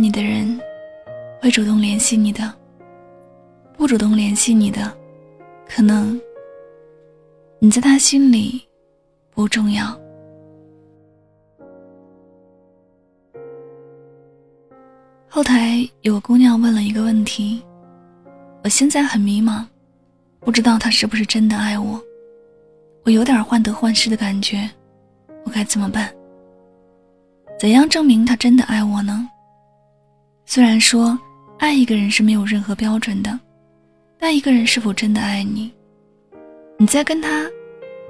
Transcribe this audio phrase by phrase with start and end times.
[0.00, 0.58] 你的人
[1.42, 2.50] 会主动联系你的，
[3.76, 4.90] 不主动联系你的，
[5.68, 6.18] 可能
[7.58, 8.66] 你在他心里
[9.30, 9.94] 不重要。
[15.28, 17.62] 后台有个姑娘问了一个问题：
[18.64, 19.66] 我现在很迷茫，
[20.40, 22.02] 不知道他是不是真的爱我，
[23.04, 24.66] 我有点患得患失的感觉，
[25.44, 26.10] 我该怎么办？
[27.58, 29.28] 怎样证明他真的爱我呢？
[30.52, 31.16] 虽然说
[31.60, 33.38] 爱一个人是没有任何标准的，
[34.18, 35.72] 但一个人是否真的爱你，
[36.76, 37.48] 你在跟他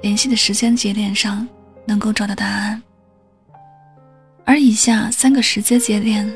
[0.01, 1.47] 联系的时间节点上
[1.85, 2.81] 能够找到答案。
[4.43, 6.27] 而以下三个时间节点，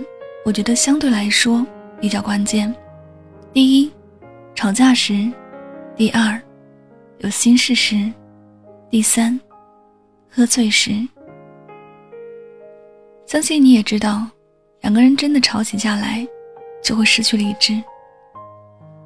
[0.45, 1.65] 我觉得相对来说
[1.99, 2.71] 比较关键：
[3.51, 3.91] 第一，
[4.53, 5.33] 吵架时；
[5.95, 6.39] 第二，
[7.17, 8.13] 有心事时；
[8.91, 9.39] 第三，
[10.29, 10.91] 喝醉时。
[13.25, 14.27] 相信你也知道。
[14.85, 16.23] 两个人真的吵起架来，
[16.83, 17.81] 就会失去理智。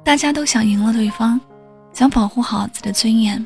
[0.04, 1.40] 大家都想赢了对方，
[1.94, 3.44] 想保护好自己的尊严，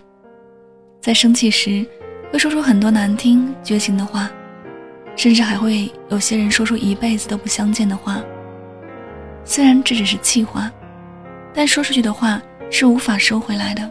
[1.01, 1.87] 在生气时
[2.33, 4.29] 会说出很多难听、绝情的话，
[5.15, 8.21] 甚至还会有些人说出一辈子都不相见的话。
[9.45, 10.69] 虽然这只是气话，
[11.55, 13.89] 但说出去的话是无法收回来的。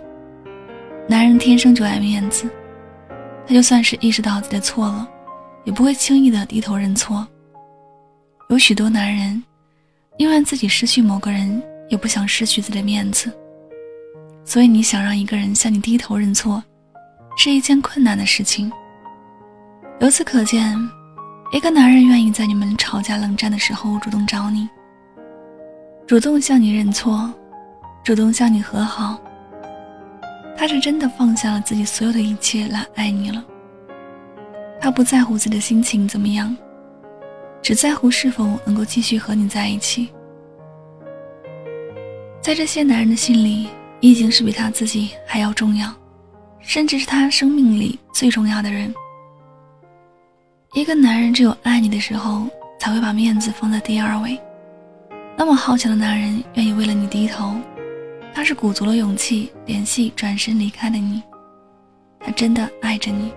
[1.07, 2.50] 男人天生就爱面子，
[3.47, 5.07] 他就算是意识到自己的错了，
[5.63, 7.25] 也不会轻易的低头认错。
[8.49, 9.41] 有许多男人，
[10.17, 13.31] 宁愿自己失去某个人，也不想失去自己的面子。
[14.45, 16.63] 所以，你想让一个人向你低头认错，
[17.38, 18.72] 是一件困难的事情。
[20.00, 20.77] 由此可见，
[21.52, 24.67] 一个男人愿意在你们吵架冷战的时候主动找你，
[26.05, 27.33] 主动向你认错，
[28.03, 29.17] 主动向你和好，
[30.55, 33.44] 他是真的放下了自己所有的一切来爱你了。
[34.80, 36.55] 他不在乎自己的心情怎么样。
[37.64, 40.09] 只在乎是否能够继续和你在一起。
[42.41, 43.69] 在这些男人的心里，
[44.01, 45.90] 你已经是比他自己还要重要，
[46.59, 48.94] 甚至是他生命里最重要的人。
[50.73, 52.47] 一个男人只有爱你的时候，
[52.78, 54.38] 才会把面子放在第二位。
[55.38, 57.56] 那么好强的男人愿意为了你低头，
[58.34, 61.23] 他是鼓足了勇气联系转身离开的你，
[62.19, 63.31] 他真的爱着你。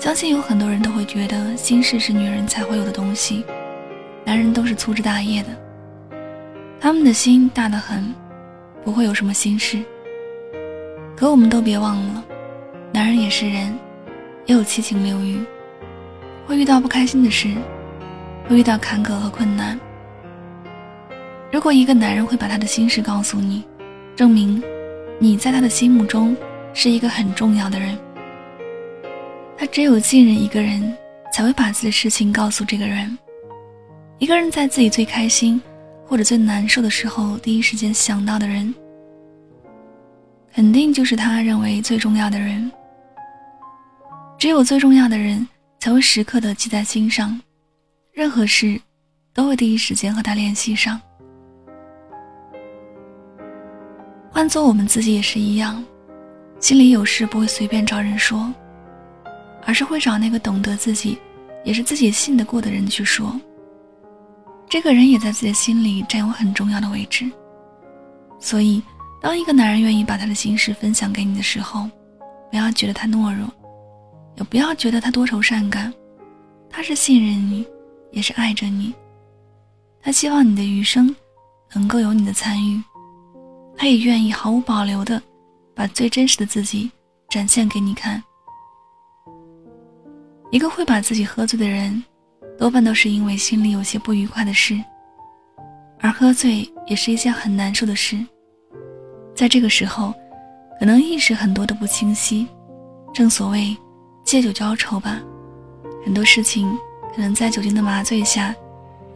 [0.00, 3.44] 相信有很多人都会觉得心事是女人才会有的东西，
[4.24, 5.48] 男人都是粗枝大叶的，
[6.80, 8.14] 他们的心大得很，
[8.82, 9.78] 不会有什么心事。
[11.14, 12.24] 可我们都别忘了，
[12.90, 13.78] 男人也是人，
[14.46, 15.38] 也有七情六欲，
[16.46, 17.54] 会遇到不开心的事，
[18.48, 19.78] 会遇到坎坷和困难。
[21.52, 23.62] 如果一个男人会把他的心事告诉你，
[24.16, 24.62] 证明
[25.18, 26.34] 你在他的心目中
[26.72, 27.98] 是一个很重要的人。
[29.60, 30.96] 他只有信任一个人，
[31.30, 33.18] 才会把自己的事情告诉这个人。
[34.16, 35.60] 一个人在自己最开心
[36.06, 38.74] 或者最难受的时候，第一时间想到的人，
[40.54, 42.72] 肯定就是他认为最重要的人。
[44.38, 45.46] 只有最重要的人，
[45.78, 47.38] 才会时刻的记在心上，
[48.14, 48.80] 任何事，
[49.34, 50.98] 都会第一时间和他联系上。
[54.30, 55.84] 换做我们自己也是一样，
[56.60, 58.50] 心里有事不会随便找人说。
[59.66, 61.18] 而是会找那个懂得自己，
[61.64, 63.38] 也是自己信得过的人去说。
[64.68, 67.30] 这个人也在自己的心里占有很重要的位置。
[68.38, 68.82] 所以，
[69.20, 71.88] 当一个男人愿意把他的心事分享给你的时候，
[72.50, 73.48] 不要觉得他懦弱，
[74.36, 75.92] 也不要觉得他多愁善感。
[76.70, 77.66] 他是信任你，
[78.12, 78.94] 也是爱着你。
[80.00, 81.14] 他希望你的余生
[81.74, 82.82] 能够有你的参与，
[83.76, 85.20] 他也愿意毫无保留的
[85.74, 86.90] 把最真实的自己
[87.28, 88.22] 展现给你看。
[90.50, 92.02] 一个会把自己喝醉的人，
[92.58, 94.76] 多半都是因为心里有些不愉快的事，
[96.00, 98.18] 而喝醉也是一件很难受的事。
[99.32, 100.12] 在这个时候，
[100.80, 102.48] 可能意识很多的不清晰，
[103.14, 103.76] 正所谓
[104.24, 105.20] 借酒浇愁吧，
[106.04, 106.76] 很多事情
[107.14, 108.52] 可能在酒精的麻醉下，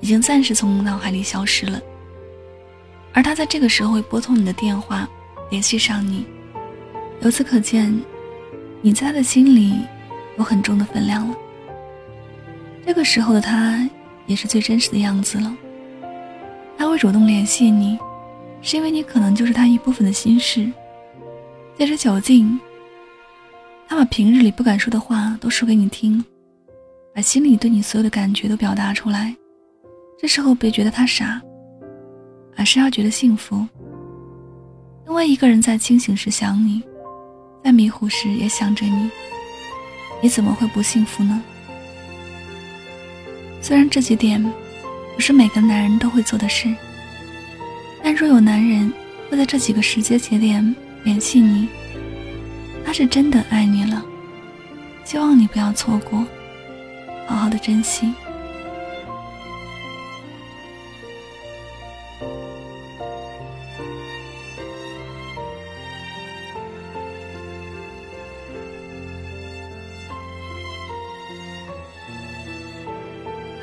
[0.00, 1.80] 已经暂时从脑海里消失了。
[3.12, 5.08] 而他在这个时候会拨通你的电话，
[5.50, 6.24] 联系上你，
[7.22, 7.92] 由此可见，
[8.82, 9.80] 你在他的心里。
[10.36, 11.34] 有很重的分量了。
[12.86, 13.88] 这个时候的他，
[14.26, 15.56] 也是最真实的样子了。
[16.76, 17.98] 他会主动联系你，
[18.60, 20.70] 是因为你可能就是他一部分的心事。
[21.76, 22.60] 借着酒劲，
[23.88, 26.24] 他把平日里不敢说的话都说给你听，
[27.14, 29.34] 把心里对你所有的感觉都表达出来。
[30.18, 31.40] 这时候别觉得他傻，
[32.56, 33.66] 而是要觉得幸福，
[35.06, 36.82] 因为一个人在清醒时想你，
[37.62, 39.10] 在迷糊时也想着你。
[40.24, 41.42] 你怎么会不幸福呢？
[43.60, 44.42] 虽然这几点
[45.14, 46.74] 不是每个男人都会做的事。
[48.02, 48.90] 但若有男人
[49.28, 51.68] 会在这几个时间节点联系你，
[52.86, 54.02] 他是真的爱你了。
[55.04, 56.24] 希望你不要错过，
[57.26, 58.10] 好好的珍惜。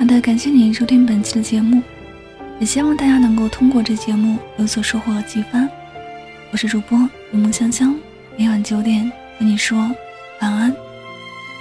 [0.01, 1.79] 好的，感谢您收听本期的节目，
[2.59, 5.69] 也希望大家能够通过这节目有所收获和启发。
[6.49, 6.97] 我是主播
[7.29, 7.95] 柠梦香香，
[8.35, 9.07] 每晚九点
[9.37, 9.77] 和你说
[10.39, 10.75] 晚安，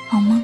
[0.09, 0.40] 好梦。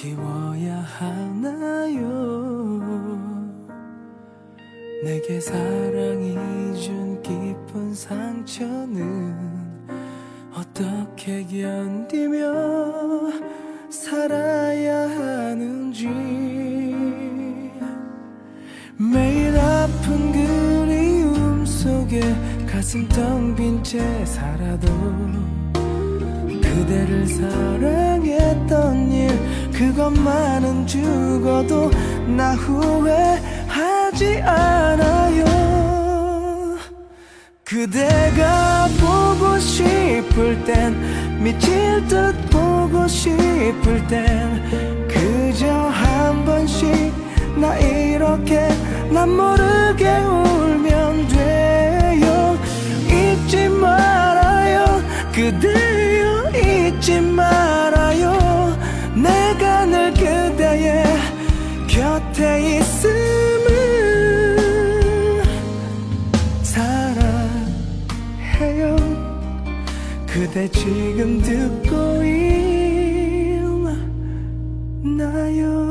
[0.00, 2.00] 지워야 하나요?
[5.04, 6.34] 내게 사랑이
[6.80, 9.36] 준 깊은 상처는
[10.54, 12.46] 어떻게 견디며
[13.90, 16.08] 살아야 하는지.
[18.96, 22.22] 매일 아픈 그리움 속에
[22.90, 24.88] 가슴 텅 빈 채 살아도
[26.60, 29.28] 그대를 사랑했던 일
[29.70, 31.88] 그것만은 죽어도
[32.36, 35.44] 나 후회하지 않아요.
[37.62, 40.96] 그대가 보고 싶을 땐
[41.40, 46.90] 미칠 듯 보고 싶을 땐 그저 한 번씩
[47.56, 48.68] 나 이렇게
[49.12, 50.69] 난 모르게 울
[70.32, 72.22] 그대 지금 듣고
[75.02, 75.90] 있나요?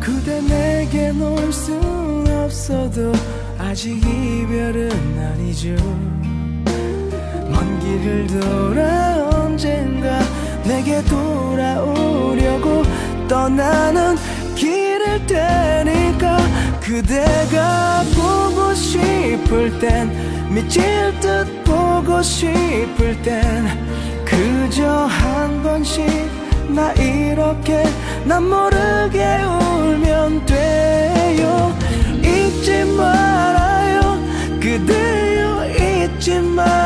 [0.00, 3.12] 그대 내게 놓을 순 없어도
[3.58, 5.74] 아직 이별은 아니죠.
[5.74, 6.39] 먼
[7.90, 10.20] 길을 돌아 언젠가
[10.62, 12.84] 내게 돌아오려고
[13.26, 14.16] 떠나는
[14.54, 16.38] 길일 테니까
[16.80, 20.12] 그대가 보고 싶을 땐
[20.48, 20.82] 미칠
[21.20, 23.66] 듯 보고 싶을 땐
[24.24, 26.06] 그저 한 번씩
[26.68, 27.82] 나 이렇게
[28.24, 31.76] 난 모르게 울면 돼요.
[32.22, 34.22] 잊지 말아요.
[34.60, 36.79] 그대여 잊지 말아요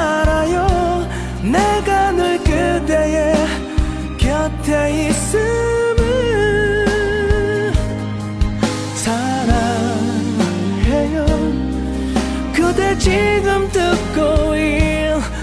[13.04, 14.56] 지금 듣고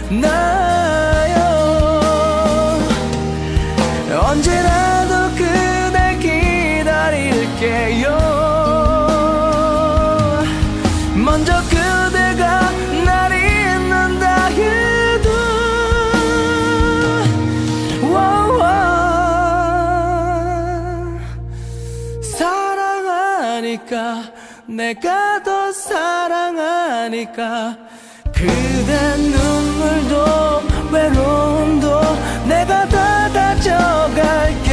[0.10, 1.38] 있나요?
[4.10, 8.18] 언제라도 그대 기다릴게요.
[11.24, 12.72] 먼저 그대가
[13.06, 15.30] 날 잊는다 해도
[22.24, 24.24] 사랑하니까
[24.72, 26.56] 내가 더 사랑하니까
[28.34, 30.16] 그대 눈물도
[30.94, 32.02] 외로움도
[32.48, 34.72] 내가 다 가져갈게요